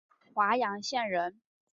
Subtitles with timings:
[0.33, 1.39] 华阳县人。